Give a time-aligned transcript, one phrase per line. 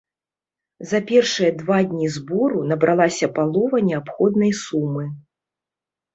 [0.91, 5.05] За першыя два дні збору набралася палова неабходнай сумы.